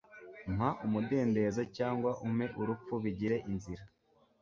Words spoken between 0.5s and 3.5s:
Mpa umudendezo cyangwa umpe urupfu bigire